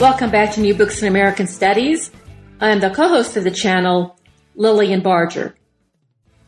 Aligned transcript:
Welcome 0.00 0.30
back 0.30 0.54
to 0.54 0.60
New 0.60 0.74
Books 0.74 1.02
in 1.02 1.08
American 1.08 1.48
Studies. 1.48 2.12
I 2.60 2.70
am 2.70 2.78
the 2.78 2.88
co-host 2.88 3.36
of 3.36 3.42
the 3.42 3.50
channel, 3.50 4.16
Lillian 4.54 5.00
Barger. 5.00 5.56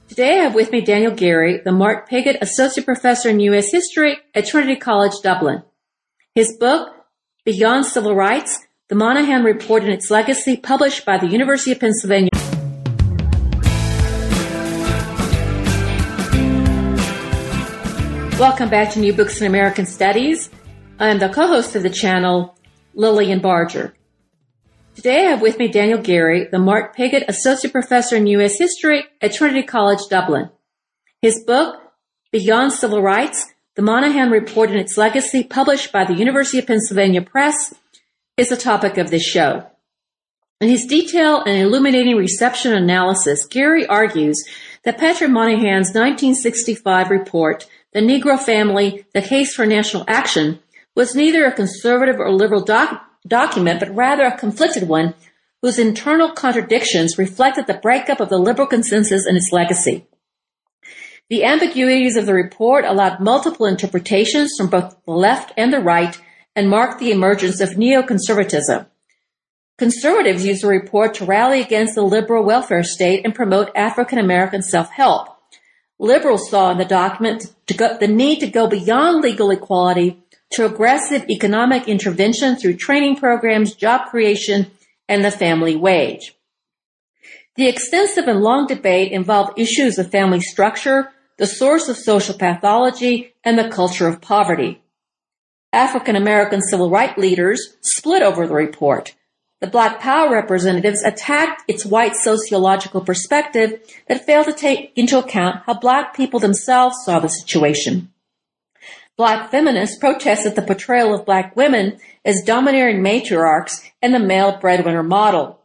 Today 0.07 0.39
I 0.39 0.45
have 0.45 0.55
with 0.55 0.71
me 0.71 0.83
Daniel 0.83 1.13
Geary, 1.13 1.61
the 1.65 1.73
Mark 1.73 2.09
Pigott 2.09 2.41
Associate 2.41 2.85
Professor 2.85 3.29
in 3.29 3.41
U.S. 3.41 3.73
History 3.73 4.19
at 4.37 4.47
Trinity 4.47 4.77
College, 4.77 5.15
Dublin. 5.25 5.65
His 6.37 6.57
book, 6.59 6.95
Beyond 7.45 7.87
Civil 7.87 8.15
Rights, 8.15 8.69
The 8.87 8.95
Moynihan 8.95 9.43
Report 9.43 9.83
and 9.83 9.93
Its 9.93 10.13
Legacy, 10.13 10.57
published 10.57 11.05
by 11.05 11.19
the 11.19 11.27
University 11.27 11.73
of 11.73 11.81
Pennsylvania. 11.81 12.31
Welcome 18.39 18.71
back 18.71 18.93
to 18.93 19.01
New 19.01 19.13
Books 19.13 19.41
in 19.41 19.49
American 19.49 19.87
Studies. 19.87 20.51
I 21.01 21.09
am 21.09 21.19
the 21.19 21.31
co-host 21.31 21.75
of 21.75 21.83
the 21.83 21.91
channel, 21.91 22.57
Lillian 22.95 23.41
Barger. 23.41 23.95
Today 24.97 25.27
I 25.27 25.31
have 25.31 25.41
with 25.41 25.59
me 25.59 25.69
Daniel 25.69 26.01
Geary, 26.01 26.49
the 26.51 26.59
Mark 26.59 26.97
Pigott 26.97 27.25
Associate 27.29 27.73
Professor 27.73 28.17
in 28.17 28.27
U.S. 28.27 28.59
History 28.59 29.05
at 29.21 29.33
Trinity 29.33 29.63
College, 29.63 30.01
Dublin. 30.11 30.51
His 31.23 31.43
book, 31.45 31.81
Beyond 32.33 32.73
Civil 32.73 33.01
Rights, 33.01 33.53
The 33.77 33.83
Moynihan 33.83 34.31
Report 34.31 34.71
and 34.71 34.79
Its 34.79 34.97
Legacy, 34.97 35.45
published 35.45 35.93
by 35.93 36.05
the 36.05 36.15
University 36.15 36.59
of 36.59 36.67
Pennsylvania 36.67 37.23
Press, 37.23 37.75
is 38.37 38.49
the 38.49 38.57
topic 38.57 38.99
of 38.99 39.11
this 39.11 39.25
show. 39.25 39.67
In 40.61 40.69
his 40.69 40.85
detailed 40.85 41.47
and 41.47 41.63
illuminating 41.63 42.17
reception 42.17 42.75
analysis, 42.75 43.47
Geary 43.47 43.87
argues 43.87 44.37
that 44.85 44.99
Patrick 44.99 45.31
Moynihan's 45.31 45.95
1965 45.95 47.11
report, 47.11 47.67
The 47.95 48.01
Negro 48.01 48.39
Family, 48.39 49.07
The 49.15 49.23
Case 49.23 49.55
for 49.55 49.65
National 49.65 50.05
Action, 50.07 50.59
was 50.95 51.15
neither 51.15 51.45
a 51.45 51.53
conservative 51.53 52.19
or 52.19 52.33
liberal 52.33 52.63
doc- 52.63 53.05
document, 53.27 53.81
but 53.81 53.95
rather 53.95 54.25
a 54.25 54.37
conflicted 54.37 54.89
one 54.89 55.15
whose 55.63 55.79
internal 55.79 56.31
contradictions 56.33 57.19
reflected 57.19 57.67
the 57.67 57.75
breakup 57.75 58.21
of 58.21 58.29
the 58.29 58.39
liberal 58.39 58.67
consensus 58.67 59.27
and 59.27 59.37
its 59.37 59.53
legacy. 59.53 60.07
The 61.29 61.45
ambiguities 61.45 62.17
of 62.17 62.27
the 62.27 62.35
report 62.35 62.85
allowed 62.85 63.21
multiple 63.21 63.67
interpretations 63.67 64.53
from 64.57 64.69
both 64.69 64.97
the 65.07 65.13
left 65.13 65.53
and 65.57 65.73
the 65.73 65.79
right 65.79 66.21
and 66.57 66.69
marked 66.69 66.99
the 66.99 67.13
emergence 67.13 67.61
of 67.61 67.71
neoconservatism. 67.71 68.87
Conservatives 69.79 70.45
used 70.45 70.63
the 70.63 70.69
report 70.69 71.15
to 71.15 71.25
rally 71.25 71.61
against 71.61 71.95
the 71.95 72.03
liberal 72.03 72.45
welfare 72.45 72.83
state 72.83 73.25
and 73.25 73.35
promote 73.35 73.71
African 73.77 74.19
American 74.19 74.61
self-help. 74.61 75.29
Liberals 75.99 76.51
saw 76.51 76.73
in 76.73 76.79
the 76.79 76.85
document 76.85 77.47
the 77.67 78.09
need 78.09 78.41
to 78.41 78.47
go 78.47 78.67
beyond 78.67 79.23
legal 79.23 79.51
equality 79.51 80.23
to 80.53 80.67
aggressive 80.67 81.29
economic 81.31 81.89
intervention 81.89 82.57
through 82.57 82.75
training 82.75 83.17
programs, 83.17 83.75
job 83.75 84.09
creation, 84.11 84.71
and 85.09 85.25
the 85.25 85.31
family 85.31 85.77
wage. 85.77 86.35
The 87.57 87.69
extensive 87.69 88.27
and 88.27 88.41
long 88.41 88.67
debate 88.67 89.13
involved 89.13 89.59
issues 89.59 89.99
of 89.99 90.11
family 90.11 90.41
structure, 90.41 91.13
the 91.39 91.47
source 91.47 91.89
of 91.89 91.97
social 91.97 92.37
pathology, 92.37 93.35
and 93.45 93.59
the 93.59 93.69
culture 93.69 94.09
of 94.09 94.21
poverty. 94.21 94.83
African 95.73 96.17
American 96.17 96.63
civil 96.63 96.91
rights 96.91 97.19
leaders 97.19 97.77
split 97.81 98.23
over 98.23 98.47
the 98.47 98.55
report. 98.55 99.15
The 99.61 99.67
Black 99.67 100.01
Power 100.01 100.33
representatives 100.33 101.03
attacked 101.03 101.63
its 101.69 101.85
white 101.85 102.17
sociological 102.17 103.03
perspective 103.03 103.81
that 104.09 104.25
failed 104.25 104.47
to 104.47 104.53
take 104.53 104.93
into 104.97 105.19
account 105.19 105.63
how 105.67 105.75
black 105.75 106.17
people 106.17 106.41
themselves 106.41 106.97
saw 107.05 107.21
the 107.21 107.29
situation. 107.29 108.11
Black 109.17 109.51
feminists 109.51 109.99
protested 109.99 110.57
the 110.57 110.63
portrayal 110.63 111.15
of 111.15 111.27
black 111.27 111.55
women 111.57 111.99
as 112.25 112.43
domineering 112.43 113.03
matriarchs 113.03 113.91
and 114.01 114.15
the 114.15 114.19
male 114.19 114.59
breadwinner 114.59 115.03
model. 115.03 115.61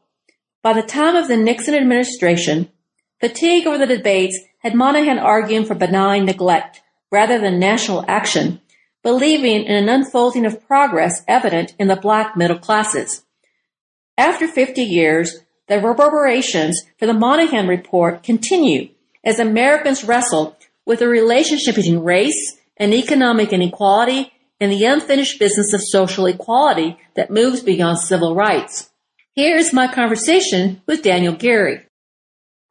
By 0.61 0.73
the 0.73 0.83
time 0.83 1.15
of 1.15 1.27
the 1.27 1.37
Nixon 1.37 1.75
administration, 1.75 2.69
fatigue 3.19 3.67
over 3.67 3.77
the 3.77 3.85
debates 3.85 4.39
had 4.59 4.73
Moynihan 4.73 5.19
arguing 5.19 5.65
for 5.65 5.75
benign 5.75 6.25
neglect 6.25 6.81
rather 7.11 7.39
than 7.39 7.59
national 7.59 8.03
action, 8.07 8.59
believing 9.03 9.63
in 9.63 9.75
an 9.75 9.89
unfolding 9.89 10.45
of 10.45 10.65
progress 10.67 11.23
evident 11.27 11.75
in 11.77 11.87
the 11.87 11.95
black 11.95 12.35
middle 12.35 12.57
classes. 12.57 13.23
After 14.17 14.47
50 14.47 14.81
years, 14.81 15.39
the 15.67 15.79
reverberations 15.79 16.81
for 16.97 17.05
the 17.05 17.13
Moynihan 17.13 17.67
Report 17.67 18.23
continue 18.23 18.89
as 19.23 19.39
Americans 19.39 20.03
wrestle 20.03 20.57
with 20.85 20.99
the 20.99 21.07
relationship 21.07 21.75
between 21.75 21.99
race, 21.99 22.57
and 22.77 22.93
economic 22.93 23.53
inequality 23.53 24.31
and 24.59 24.71
the 24.71 24.85
unfinished 24.85 25.39
business 25.39 25.73
of 25.73 25.81
social 25.83 26.25
equality 26.25 26.97
that 27.15 27.31
moves 27.31 27.61
beyond 27.61 27.99
civil 27.99 28.35
rights. 28.35 28.91
Here's 29.35 29.73
my 29.73 29.91
conversation 29.93 30.81
with 30.85 31.03
Daniel 31.03 31.35
Geary. 31.35 31.85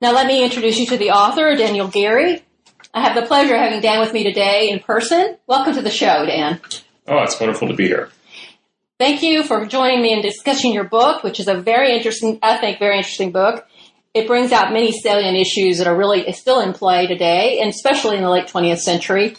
Now 0.01 0.13
let 0.13 0.27
me 0.27 0.43
introduce 0.43 0.79
you 0.79 0.87
to 0.87 0.97
the 0.97 1.11
author, 1.11 1.55
Daniel 1.57 1.89
Geary. 1.89 2.43
I 2.93 3.01
have 3.01 3.15
the 3.15 3.27
pleasure 3.27 3.55
of 3.55 3.61
having 3.61 3.81
Dan 3.81 4.01
with 4.01 4.13
me 4.13 4.25
today 4.25 4.71
in 4.71 4.81
person. 4.81 5.37
Welcome 5.47 5.75
to 5.75 5.83
the 5.83 5.91
show, 5.91 6.25
Dan. 6.27 6.61
Oh, 7.07 7.23
it's 7.23 7.39
wonderful 7.39 7.69
to 7.69 7.75
be 7.75 7.87
here. 7.87 8.11
Thank 8.99 9.23
you 9.23 9.43
for 9.43 9.67
joining 9.67 10.01
me 10.01 10.13
in 10.13 10.23
discussing 10.23 10.73
your 10.73 10.85
book, 10.85 11.25
which 11.25 11.41
is 11.41 11.49
a 11.49 11.55
very 11.55 11.97
interesting, 11.97 12.39
I 12.43 12.57
think, 12.59 12.79
very 12.79 12.97
interesting 12.97 13.33
book. 13.33 13.67
It 14.15 14.29
brings 14.29 14.53
out 14.53 14.73
many 14.73 14.93
salient 14.93 15.37
issues 15.37 15.79
that 15.79 15.89
are 15.89 15.97
really 15.97 16.31
still 16.33 16.61
in 16.61 16.73
play 16.73 17.09
today, 17.09 17.59
and 17.61 17.69
especially 17.69 18.17
in 18.17 18.23
the 18.23 18.31
late 18.31 18.47
20th 18.47 18.79
century. 18.79 19.37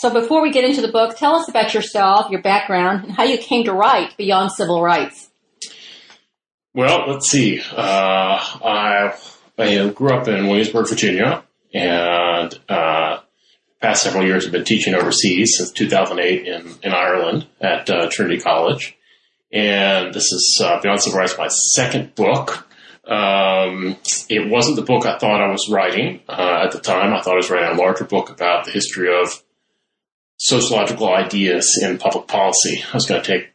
So 0.00 0.08
before 0.08 0.40
we 0.40 0.50
get 0.50 0.64
into 0.64 0.80
the 0.80 0.90
book, 0.90 1.18
tell 1.18 1.34
us 1.34 1.46
about 1.46 1.74
yourself, 1.74 2.30
your 2.30 2.40
background, 2.40 3.04
and 3.04 3.12
how 3.12 3.24
you 3.24 3.36
came 3.36 3.64
to 3.66 3.74
write 3.74 4.16
Beyond 4.16 4.50
Civil 4.50 4.80
Rights. 4.80 5.28
Well, 6.72 7.04
let's 7.06 7.28
see. 7.28 7.60
Uh, 7.60 7.76
I, 7.76 9.14
I 9.58 9.88
grew 9.90 10.14
up 10.14 10.26
in 10.26 10.46
Williamsburg, 10.46 10.88
Virginia, 10.88 11.44
and 11.74 12.58
uh, 12.66 13.18
past 13.82 14.04
several 14.04 14.24
years 14.24 14.44
have 14.44 14.52
been 14.52 14.64
teaching 14.64 14.94
overseas 14.94 15.58
since 15.58 15.70
2008 15.72 16.46
in, 16.46 16.74
in 16.82 16.94
Ireland 16.94 17.46
at 17.60 17.90
uh, 17.90 18.08
Trinity 18.08 18.40
College. 18.40 18.96
And 19.52 20.14
this 20.14 20.32
is 20.32 20.62
uh, 20.64 20.80
Beyond 20.80 21.02
Civil 21.02 21.18
Rights, 21.18 21.36
my 21.36 21.48
second 21.48 22.14
book. 22.14 22.66
Um, 23.06 23.98
it 24.30 24.48
wasn't 24.48 24.76
the 24.76 24.82
book 24.82 25.04
I 25.04 25.18
thought 25.18 25.42
I 25.42 25.50
was 25.50 25.68
writing 25.68 26.20
uh, 26.26 26.62
at 26.64 26.70
the 26.70 26.80
time. 26.80 27.12
I 27.12 27.20
thought 27.20 27.34
I 27.34 27.36
was 27.36 27.50
writing 27.50 27.76
a 27.76 27.78
larger 27.78 28.04
book 28.04 28.30
about 28.30 28.64
the 28.64 28.70
history 28.70 29.14
of 29.14 29.42
sociological 30.40 31.12
ideas 31.12 31.78
in 31.82 31.98
public 31.98 32.26
policy. 32.26 32.82
I 32.90 32.94
was 32.94 33.06
going 33.06 33.22
to 33.22 33.26
take 33.26 33.50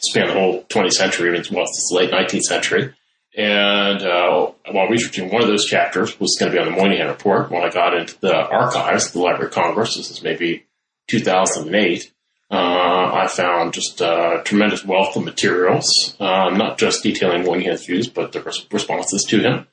span 0.00 0.26
the 0.26 0.32
whole 0.32 0.64
20th 0.64 0.92
century, 0.92 1.28
even 1.28 1.40
as 1.40 1.50
well, 1.50 1.62
it's 1.62 1.88
the 1.88 1.96
late 1.96 2.10
19th 2.10 2.42
century. 2.42 2.94
And 3.36 4.02
uh, 4.02 4.50
while 4.72 4.88
researching 4.88 5.30
one 5.30 5.40
of 5.40 5.46
those 5.46 5.66
chapters 5.66 6.18
was 6.18 6.36
going 6.38 6.50
to 6.50 6.56
be 6.56 6.60
on 6.60 6.72
the 6.72 6.76
Moynihan 6.76 7.06
Report, 7.06 7.50
when 7.50 7.62
I 7.62 7.70
got 7.70 7.96
into 7.96 8.18
the 8.20 8.34
archives 8.34 9.06
of 9.06 9.12
the 9.12 9.20
Library 9.20 9.46
of 9.46 9.52
Congress, 9.52 9.96
this 9.96 10.10
is 10.10 10.22
maybe 10.22 10.66
2008, 11.06 12.12
uh, 12.50 12.56
I 12.56 13.28
found 13.28 13.72
just 13.72 14.00
a 14.00 14.08
uh, 14.08 14.42
tremendous 14.42 14.84
wealth 14.84 15.16
of 15.16 15.24
materials, 15.24 16.16
uh, 16.18 16.50
not 16.50 16.78
just 16.78 17.04
detailing 17.04 17.44
Moynihan's 17.44 17.86
views, 17.86 18.08
but 18.08 18.32
the 18.32 18.42
responses 18.72 19.22
to 19.28 19.38
him. 19.38 19.66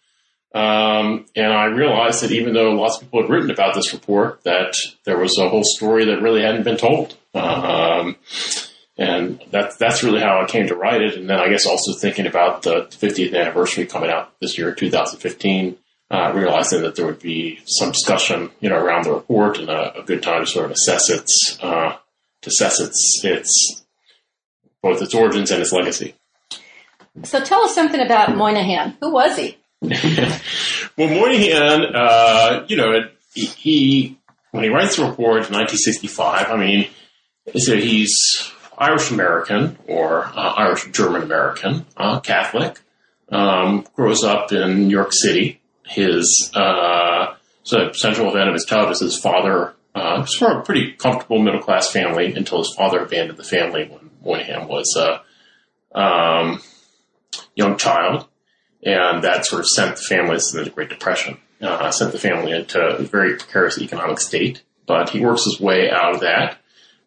Um, 0.54 1.26
and 1.36 1.52
I 1.52 1.66
realized 1.66 2.24
that 2.24 2.32
even 2.32 2.54
though 2.54 2.72
lots 2.72 2.98
of 2.98 3.04
people 3.04 3.22
had 3.22 3.30
written 3.30 3.52
about 3.52 3.76
this 3.76 3.94
report, 3.94 4.44
that 4.44 4.74
there 5.04 5.18
was 5.18 5.38
a 5.38 5.50
whole 5.50 5.64
story 5.64 6.06
that 6.06 6.22
really 6.22 6.42
hadn't 6.42 6.64
been 6.64 6.78
told. 6.78 7.16
Um, 7.34 8.16
and 8.98 9.44
that, 9.52 9.78
that's 9.78 10.04
really 10.04 10.22
how 10.22 10.42
I 10.42 10.46
came 10.46 10.68
to 10.68 10.76
write 10.76 11.02
it. 11.02 11.16
And 11.16 11.30
then 11.30 11.40
I 11.40 11.50
guess 11.50 11.68
also 11.68 11.94
thinking 11.94 12.26
about 12.26 12.64
the 12.64 12.86
50th 12.86 13.40
anniversary 13.40 13.86
coming 13.86 14.10
out 14.10 14.34
this 14.40 14.58
year, 14.58 14.74
2015, 14.74 15.78
uh, 16.10 16.32
realizing 16.34 16.82
that 16.82 16.96
there 16.96 17.06
would 17.06 17.20
be 17.20 17.60
some 17.66 17.92
discussion, 17.92 18.50
you 18.60 18.70
know, 18.70 18.78
around 18.78 19.04
the 19.04 19.14
report 19.14 19.60
and 19.60 19.70
a, 19.70 20.00
a 20.00 20.04
good 20.04 20.24
time 20.24 20.46
to 20.46 20.50
sort 20.50 20.66
of 20.66 20.72
assess 20.72 21.10
its, 21.10 21.60
uh, 21.62 21.98
to 22.42 22.50
assess 22.50 22.80
its, 22.80 23.22
its, 23.24 23.86
both 24.82 25.02
its 25.02 25.14
origins 25.14 25.52
and 25.52 25.62
its 25.62 25.72
legacy. 25.72 26.16
So 27.24 27.44
tell 27.44 27.64
us 27.64 27.76
something 27.76 28.00
about 28.00 28.36
Moynihan. 28.36 28.96
Who 29.02 29.12
was 29.12 29.38
he? 29.38 29.58
Well, 29.82 31.10
Moynihan, 31.10 31.96
uh, 31.96 32.66
you 32.68 32.78
know, 32.78 33.10
he, 33.34 34.18
when 34.52 34.64
he 34.64 34.70
writes 34.70 34.96
the 34.96 35.04
report 35.04 35.48
in 35.48 35.54
1965, 35.54 36.50
I 36.50 36.58
mean, 36.58 36.88
so 37.56 37.76
he's 37.76 38.52
Irish 38.78 39.12
American 39.12 39.78
or 39.88 40.26
uh, 40.26 40.54
Irish 40.58 40.92
German 40.92 41.24
American, 41.24 41.86
uh, 41.96 42.20
Catholic. 42.20 42.80
Um, 43.30 43.86
grows 43.94 44.24
up 44.24 44.54
in 44.54 44.88
New 44.88 44.90
York 44.90 45.12
City. 45.12 45.60
His 45.86 46.50
uh, 46.56 47.36
so 47.64 47.92
central 47.92 48.30
event 48.30 48.48
of 48.48 48.54
his 48.54 48.66
childhood 48.66 48.94
is 48.94 49.00
his 49.02 49.20
father. 49.20 49.74
Uh, 49.94 50.20
was 50.22 50.36
from 50.36 50.58
a 50.58 50.64
pretty 50.64 50.94
comfortable 50.94 51.40
middle 51.40 51.60
class 51.62 51.92
family 51.92 52.34
until 52.34 52.60
his 52.60 52.74
father 52.74 53.00
abandoned 53.00 53.38
the 53.38 53.44
family 53.44 53.86
when 53.90 54.10
Moynihan 54.24 54.68
was 54.68 54.96
a 54.96 55.22
um, 55.98 56.62
young 57.56 57.78
child, 57.78 58.28
and 58.84 59.24
that 59.24 59.46
sort 59.46 59.62
of 59.62 59.68
sent 59.68 59.98
the 59.98 60.04
family 60.04 60.36
into 60.36 60.64
the 60.64 60.70
Great 60.70 60.90
Depression. 60.90 61.38
Uh, 61.60 61.90
sent 61.90 62.12
the 62.12 62.20
family 62.20 62.52
into 62.52 62.80
a 62.80 63.02
very 63.02 63.36
precarious 63.36 63.80
economic 63.82 64.20
state. 64.20 64.62
But 64.86 65.10
he 65.10 65.20
works 65.20 65.44
his 65.44 65.60
way 65.60 65.90
out 65.90 66.14
of 66.14 66.22
that 66.22 66.60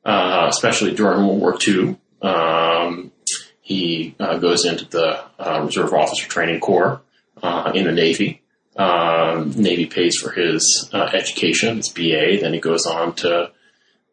uh, 0.04 0.46
especially 0.48 0.94
during 0.94 1.26
World 1.26 1.40
War 1.40 1.58
II. 1.66 1.96
Um, 2.22 3.12
he 3.60 4.14
uh, 4.18 4.38
goes 4.38 4.64
into 4.64 4.84
the 4.86 5.24
uh, 5.38 5.62
Reserve 5.64 5.92
Officer 5.92 6.28
Training 6.28 6.60
Corps 6.60 7.00
uh, 7.42 7.72
in 7.74 7.84
the 7.84 7.92
Navy. 7.92 8.42
Um, 8.76 9.50
Navy 9.50 9.86
pays 9.86 10.16
for 10.16 10.30
his 10.30 10.90
uh, 10.92 11.10
education, 11.12 11.76
his 11.76 11.88
BA. 11.88 12.38
Then 12.40 12.54
he 12.54 12.60
goes 12.60 12.86
on 12.86 13.14
to 13.16 13.50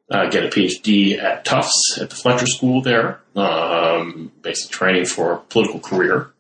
uh, 0.10 0.30
get 0.30 0.46
a 0.46 0.50
PhD 0.50 1.22
at 1.22 1.46
Tufts 1.46 1.98
at 2.02 2.10
the 2.10 2.16
Fletcher 2.16 2.48
School 2.48 2.82
there, 2.82 3.22
um, 3.36 4.32
basic 4.42 4.72
training 4.72 5.06
for 5.06 5.34
a 5.34 5.38
political 5.38 5.80
career. 5.80 6.32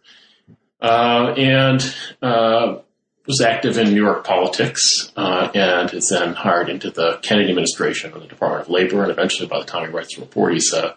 And 0.81 1.95
was 3.27 3.41
active 3.41 3.77
in 3.77 3.93
New 3.93 4.03
York 4.03 4.25
politics 4.25 5.11
uh, 5.17 5.49
and 5.53 5.93
is 5.93 6.07
then 6.09 6.33
hired 6.33 6.69
into 6.69 6.89
the 6.89 7.19
Kennedy 7.21 7.49
administration 7.49 8.13
of 8.13 8.21
the 8.21 8.27
Department 8.27 8.63
of 8.63 8.69
Labor. 8.69 9.03
And 9.03 9.11
eventually, 9.11 9.47
by 9.47 9.59
the 9.59 9.65
time 9.65 9.85
he 9.85 9.93
writes 9.93 10.15
the 10.15 10.21
report, 10.21 10.53
he's 10.53 10.73
uh, 10.73 10.93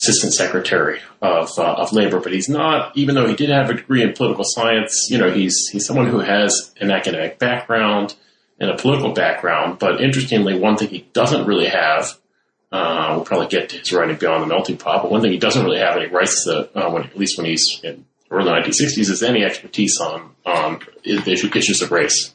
assistant 0.00 0.34
secretary 0.34 1.00
of 1.22 1.50
uh, 1.58 1.74
of 1.74 1.92
labor. 1.92 2.20
But 2.20 2.32
he's 2.32 2.48
not, 2.48 2.96
even 2.96 3.14
though 3.14 3.26
he 3.26 3.34
did 3.34 3.48
have 3.48 3.70
a 3.70 3.74
degree 3.74 4.02
in 4.02 4.12
political 4.12 4.44
science. 4.46 5.08
You 5.10 5.18
know, 5.18 5.30
he's 5.30 5.68
he's 5.72 5.86
someone 5.86 6.06
who 6.06 6.20
has 6.20 6.74
an 6.80 6.90
academic 6.90 7.38
background 7.38 8.14
and 8.60 8.70
a 8.70 8.76
political 8.76 9.12
background. 9.12 9.78
But 9.78 10.02
interestingly, 10.02 10.58
one 10.58 10.76
thing 10.76 10.88
he 10.88 11.08
doesn't 11.14 11.46
really 11.46 11.68
have. 11.68 12.18
Uh, 12.70 13.12
we'll 13.14 13.24
probably 13.24 13.46
get 13.46 13.70
to 13.70 13.78
his 13.78 13.92
writing 13.92 14.16
beyond 14.16 14.42
the 14.42 14.46
melting 14.48 14.76
pot, 14.76 15.00
but 15.00 15.10
one 15.10 15.22
thing 15.22 15.30
he 15.30 15.38
doesn't 15.38 15.64
really 15.64 15.78
have, 15.78 15.94
and 15.94 16.04
he 16.04 16.10
writes 16.10 16.44
the, 16.44 16.68
uh, 16.74 16.90
when, 16.90 17.04
at 17.04 17.16
least 17.16 17.38
when 17.38 17.46
he's 17.46 17.80
in 17.84 18.04
early 18.30 18.50
1960s, 18.50 19.10
is 19.10 19.22
any 19.22 19.44
expertise 19.44 19.98
on 20.00 20.34
on 20.44 20.80
the 21.04 21.50
issues 21.54 21.82
of 21.82 21.90
race. 21.90 22.34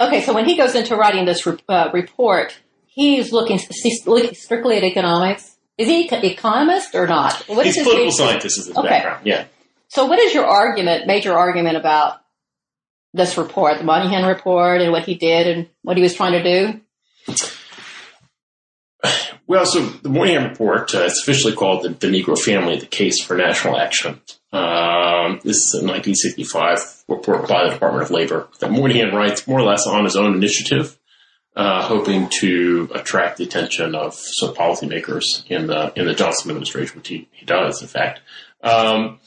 Okay, 0.00 0.22
so 0.22 0.34
when 0.34 0.44
he 0.44 0.56
goes 0.56 0.74
into 0.74 0.96
writing 0.96 1.24
this 1.24 1.46
uh, 1.68 1.90
report, 1.92 2.56
he's 2.86 3.32
looking, 3.32 3.58
he's 3.58 4.06
looking 4.06 4.34
strictly 4.34 4.76
at 4.76 4.84
economics. 4.84 5.56
Is 5.76 5.88
he 5.88 6.08
an 6.08 6.24
economist 6.24 6.94
or 6.94 7.06
not? 7.06 7.34
What 7.48 7.66
he's 7.66 7.82
political 7.82 8.12
scientist 8.12 8.58
is 8.58 8.66
his 8.66 8.76
okay. 8.76 8.88
background. 8.88 9.26
Yeah. 9.26 9.46
So, 9.88 10.06
what 10.06 10.18
is 10.18 10.32
your 10.34 10.46
argument, 10.46 11.06
major 11.06 11.32
argument 11.32 11.76
about 11.76 12.20
this 13.12 13.36
report, 13.36 13.78
the 13.78 13.84
Moynihan 13.84 14.26
report, 14.26 14.80
and 14.80 14.92
what 14.92 15.04
he 15.04 15.14
did 15.14 15.46
and 15.46 15.68
what 15.82 15.96
he 15.96 16.02
was 16.02 16.14
trying 16.14 16.32
to 16.32 16.42
do? 16.42 16.80
Well, 19.46 19.66
so 19.66 19.84
the 19.84 20.08
Moynihan 20.08 20.48
report, 20.48 20.94
uh, 20.94 21.00
it's 21.00 21.22
officially 21.22 21.54
called 21.54 21.82
the, 21.82 21.90
the, 21.90 22.06
Negro 22.06 22.38
Family, 22.38 22.78
the 22.78 22.86
Case 22.86 23.22
for 23.22 23.36
National 23.36 23.78
Action. 23.78 24.20
Um, 24.54 25.40
this 25.42 25.56
is 25.56 25.74
a 25.74 25.84
1965 25.84 27.04
report 27.08 27.48
by 27.48 27.64
the 27.64 27.70
Department 27.72 28.04
of 28.04 28.10
Labor 28.12 28.48
that 28.60 28.70
Moynihan 28.70 29.12
writes 29.12 29.48
more 29.48 29.58
or 29.58 29.64
less 29.64 29.84
on 29.84 30.04
his 30.04 30.14
own 30.14 30.34
initiative, 30.34 30.96
uh, 31.56 31.82
hoping 31.82 32.28
to 32.40 32.88
attract 32.94 33.38
the 33.38 33.44
attention 33.44 33.96
of 33.96 34.14
some 34.14 34.54
policymakers 34.54 35.24
in 35.48 35.66
the 35.66 35.92
in 35.96 36.06
the 36.06 36.14
Johnson 36.14 36.52
administration, 36.52 36.96
which 36.96 37.08
he, 37.08 37.28
he 37.32 37.44
does, 37.44 37.82
in 37.82 37.88
fact. 37.88 38.20
Um, 38.62 39.18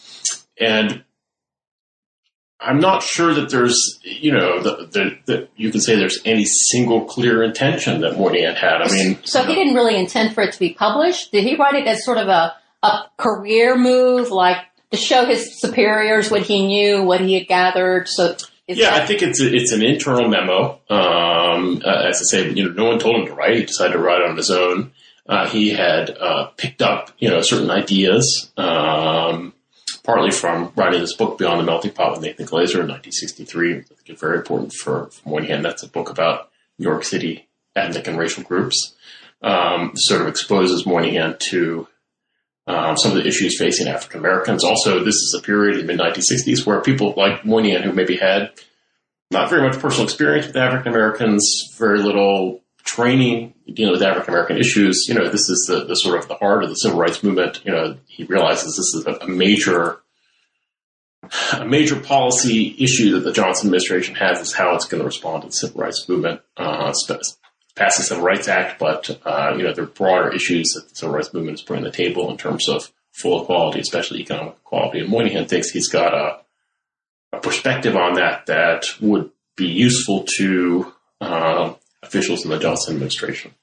and 0.57 1.03
I'm 2.61 2.79
not 2.79 3.03
sure 3.03 3.33
that 3.33 3.49
there's, 3.49 3.99
you 4.03 4.31
know, 4.31 4.61
that 4.61 5.49
you 5.57 5.71
can 5.71 5.81
say 5.81 5.97
there's 5.97 6.21
any 6.23 6.45
single 6.45 7.03
clear 7.03 7.43
intention 7.43 7.99
that 7.99 8.17
Moynihan 8.17 8.55
had. 8.55 8.81
I 8.81 8.89
mean, 8.93 9.19
so 9.25 9.43
he 9.43 9.55
didn't 9.55 9.75
really 9.75 9.97
intend 9.97 10.33
for 10.33 10.41
it 10.41 10.53
to 10.53 10.59
be 10.59 10.73
published. 10.73 11.33
Did 11.33 11.43
he 11.43 11.57
write 11.57 11.75
it 11.75 11.85
as 11.85 12.05
sort 12.05 12.17
of 12.17 12.29
a 12.29 12.55
a 12.81 13.09
career 13.17 13.77
move, 13.77 14.31
like 14.31 14.57
to 14.91 14.97
show 14.97 15.25
his 15.25 15.59
superiors 15.59 16.31
what 16.31 16.43
he 16.43 16.65
knew, 16.65 17.03
what 17.03 17.21
he 17.21 17.33
had 17.35 17.47
gathered? 17.47 18.07
So 18.07 18.35
yeah, 18.67 18.91
that- 18.91 19.03
I 19.03 19.05
think 19.05 19.21
it's 19.21 19.41
a, 19.41 19.53
it's 19.53 19.71
an 19.71 19.83
internal 19.83 20.27
memo. 20.27 20.79
Um, 20.89 21.81
uh, 21.85 22.03
as 22.07 22.21
I 22.21 22.23
say, 22.29 22.49
you 22.51 22.67
know, 22.67 22.73
no 22.73 22.85
one 22.89 22.99
told 22.99 23.15
him 23.17 23.27
to 23.27 23.33
write. 23.33 23.55
He 23.57 23.65
decided 23.65 23.93
to 23.93 23.99
write 23.99 24.21
on 24.21 24.35
his 24.37 24.51
own. 24.51 24.91
Uh, 25.27 25.47
he 25.47 25.69
had 25.69 26.09
uh, 26.11 26.45
picked 26.57 26.81
up, 26.81 27.11
you 27.19 27.29
know, 27.29 27.41
certain 27.41 27.69
ideas. 27.69 28.51
Um, 28.57 29.53
partly 30.03 30.31
from 30.31 30.71
writing 30.77 31.01
this 31.01 31.15
book, 31.15 31.37
Beyond 31.37 31.59
the 31.59 31.65
Melting 31.65 31.91
Pot 31.91 32.13
with 32.13 32.21
Nathan 32.21 32.45
Glazer 32.45 32.79
in 32.79 32.87
1963. 32.87 33.71
I 33.71 33.73
think 33.81 33.89
it's 34.05 34.21
very 34.21 34.37
important 34.37 34.71
for, 34.73 35.07
from 35.07 35.31
one 35.33 35.43
hand, 35.43 35.65
that's 35.65 35.83
a 35.83 35.89
book 35.89 36.09
about 36.09 36.49
New 36.79 36.85
York 36.85 37.03
City 37.03 37.47
ethnic 37.75 38.07
and 38.07 38.17
racial 38.17 38.43
groups. 38.43 38.95
Um, 39.41 39.91
sort 39.95 40.21
of 40.21 40.27
exposes 40.27 40.85
Moynihan 40.85 41.35
to 41.49 41.87
um, 42.67 42.97
some 42.97 43.11
of 43.11 43.17
the 43.17 43.27
issues 43.27 43.57
facing 43.57 43.87
African 43.87 44.19
Americans. 44.19 44.63
Also, 44.63 45.03
this 45.03 45.15
is 45.15 45.35
a 45.37 45.43
period 45.43 45.79
in 45.79 45.87
the 45.87 45.93
mid 45.93 45.99
1960s 45.99 46.65
where 46.65 46.81
people 46.81 47.13
like 47.15 47.45
Moynihan, 47.45 47.83
who 47.83 47.93
maybe 47.93 48.17
had 48.17 48.51
not 49.31 49.49
very 49.49 49.61
much 49.61 49.79
personal 49.79 50.03
experience 50.03 50.47
with 50.47 50.57
African 50.57 50.93
Americans, 50.93 51.73
very 51.77 51.99
little 51.99 52.61
training 52.83 53.53
dealing 53.73 53.91
with 53.91 54.01
African 54.01 54.33
American 54.33 54.57
issues, 54.57 55.05
you 55.07 55.13
know, 55.13 55.29
this 55.29 55.49
is 55.49 55.65
the, 55.67 55.85
the 55.85 55.95
sort 55.95 56.17
of 56.17 56.27
the 56.27 56.35
heart 56.35 56.63
of 56.63 56.69
the 56.69 56.75
civil 56.75 56.99
rights 56.99 57.21
movement. 57.21 57.61
You 57.65 57.71
know, 57.71 57.97
he 58.07 58.23
realizes 58.23 58.77
this 58.77 58.93
is 58.95 59.05
a, 59.05 59.25
a 59.25 59.27
major 59.27 59.99
a 61.53 61.65
major 61.65 61.99
policy 61.99 62.75
issue 62.79 63.11
that 63.13 63.21
the 63.21 63.33
Johnson 63.33 63.67
administration 63.67 64.15
has 64.15 64.39
is 64.39 64.53
how 64.53 64.75
it's 64.75 64.85
going 64.85 64.99
to 65.01 65.05
respond 65.05 65.41
to 65.41 65.49
the 65.49 65.53
civil 65.53 65.81
rights 65.81 66.07
movement. 66.07 66.41
Uh, 66.55 66.93
pass 67.77 67.97
the 67.97 68.03
Civil 68.03 68.23
Rights 68.23 68.47
Act, 68.47 68.79
but 68.79 69.19
uh, 69.25 69.53
you 69.55 69.63
know 69.63 69.73
there 69.73 69.83
are 69.83 69.87
broader 69.87 70.33
issues 70.33 70.71
that 70.73 70.89
the 70.89 70.95
civil 70.95 71.15
rights 71.15 71.33
movement 71.33 71.59
is 71.59 71.61
putting 71.61 71.85
on 71.85 71.89
the 71.89 71.95
table 71.95 72.29
in 72.31 72.37
terms 72.37 72.67
of 72.67 72.91
full 73.13 73.41
equality, 73.41 73.79
especially 73.79 74.21
economic 74.21 74.55
equality. 74.65 74.99
And 74.99 75.09
Moynihan 75.09 75.47
thinks 75.47 75.69
he's 75.69 75.89
got 75.89 76.13
a, 76.13 76.39
a 77.33 77.39
perspective 77.39 77.95
on 77.95 78.15
that 78.15 78.47
that 78.47 78.85
would 78.99 79.31
be 79.55 79.67
useful 79.67 80.25
to 80.37 80.93
uh, 81.21 81.73
officials 82.03 82.43
in 82.43 82.51
the 82.51 82.59
Johnson 82.59 82.95
administration. 82.95 83.53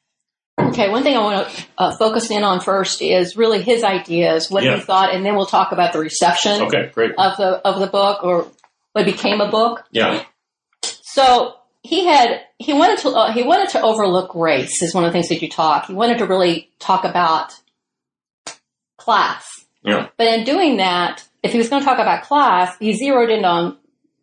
Okay, 0.59 0.89
one 0.89 1.03
thing 1.03 1.17
I 1.17 1.21
want 1.21 1.49
to 1.49 1.65
uh, 1.79 1.97
focus 1.97 2.31
in 2.31 2.45
on 2.45 2.61
first 2.61 3.03
is 3.03 3.37
really 3.37 3.63
his 3.63 3.83
ideas, 3.83 4.51
what 4.51 4.63
yeah. 4.63 4.77
he 4.77 4.83
thought, 4.83 5.13
and 5.13 5.27
then 5.27 5.35
we'll 5.35 5.47
talk 5.47 5.73
about 5.73 5.93
the 5.93 5.99
reception. 5.99 6.63
Okay, 6.63 6.91
great. 6.95 7.13
Of 7.19 7.37
the 7.37 7.61
of 7.67 7.81
the 7.81 7.89
book 7.89 8.23
or 8.23 8.49
what 8.93 9.05
became 9.05 9.41
a 9.41 9.51
book. 9.51 9.85
Yeah. 9.91 10.25
So 10.83 11.57
he 11.85 12.07
had 12.07 12.41
he 12.59 12.73
wanted 12.73 12.99
to 13.01 13.11
uh, 13.11 13.33
he 13.33 13.45
wanted 13.45 13.69
to 13.69 13.83
overlook 13.83 14.35
race 14.35 14.83
is 14.83 14.95
one 14.95 15.05
of 15.05 15.11
the 15.11 15.13
things 15.13 15.29
that 15.29 15.43
you 15.43 15.49
talk. 15.49 15.87
He 15.87 15.95
wanted 15.95 16.19
to 16.19 16.27
really 16.27 16.71
talk 16.81 17.05
about 17.05 17.53
class. 18.97 19.67
Yeah. 19.83 20.09
But 20.17 20.27
in 20.27 20.45
doing 20.45 20.79
that, 20.79 21.23
if 21.43 21.53
he 21.53 21.59
was 21.59 21.69
going 21.69 21.83
to 21.83 21.87
talk 21.87 21.99
about 21.99 22.25
class, 22.25 22.75
he 22.79 22.95
zeroed 22.95 23.29
in 23.29 23.45
on 23.45 23.77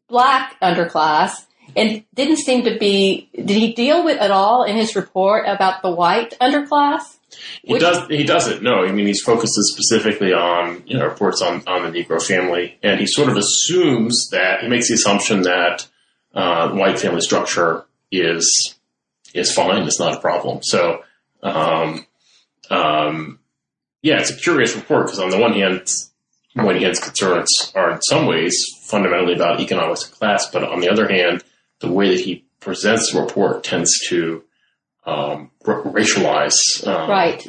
black 0.10 0.60
underclass 0.60 1.46
and 1.76 2.04
didn't 2.16 2.38
seem 2.38 2.64
to 2.66 2.80
be. 2.80 3.30
Did 3.36 3.52
he 3.52 3.74
deal 3.74 4.04
with 4.04 4.20
at 4.20 4.32
all 4.32 4.64
in 4.64 4.76
his 4.76 4.96
report 4.96 5.46
about 5.48 5.84
the 5.84 5.92
white 5.92 6.36
underclass? 6.42 7.18
He 7.62 7.74
Which, 7.74 7.82
does. 7.82 8.08
He 8.08 8.24
doesn't. 8.24 8.64
No, 8.64 8.84
I 8.84 8.92
mean 8.92 9.06
he's 9.06 9.22
focuses 9.22 9.72
specifically 9.78 10.34
on 10.34 10.82
you 10.88 10.98
know 10.98 11.06
reports 11.06 11.44
on 11.44 11.62
on 11.68 11.90
the 11.90 12.04
Negro 12.04 12.20
family, 12.20 12.80
and 12.82 13.00
he 13.00 13.06
sort 13.06 13.30
of 13.30 13.38
assumes 13.38 14.30
that 14.32 14.62
he 14.62 14.68
makes 14.68 14.88
the 14.88 14.96
assumption 14.96 15.44
that 15.44 15.88
uh, 16.34 16.72
white 16.72 17.00
family 17.00 17.22
structure 17.22 17.86
is 18.12 18.76
is 19.34 19.54
fine. 19.54 19.84
It's 19.84 20.00
not 20.00 20.18
a 20.18 20.20
problem. 20.20 20.62
So, 20.62 21.04
um, 21.42 22.06
um, 22.70 23.40
yeah, 24.02 24.20
it's 24.20 24.32
a 24.32 24.36
curious 24.36 24.76
report 24.76 25.06
because 25.06 25.20
on 25.20 25.30
the 25.30 25.40
one 25.40 25.54
hand, 25.54 25.88
Moynihan's 26.56 27.00
concerns 27.00 27.72
are 27.76 27.92
in 27.92 28.02
some 28.02 28.26
ways 28.26 28.58
fundamentally 28.84 29.34
about 29.34 29.62
economics 29.62 30.06
and 30.06 30.14
class, 30.14 30.50
but 30.52 30.64
on 30.64 30.82
the 30.82 30.90
other 30.90 31.08
hand, 31.08 31.44
the 31.80 31.92
way 31.92 32.10
that 32.10 32.20
he 32.20 32.46
presents 32.60 33.12
the 33.12 33.22
report 33.22 33.64
tends 33.64 34.00
to 34.10 34.44
um, 35.06 35.50
racialize 35.64 36.86
um, 36.88 37.10
right 37.10 37.40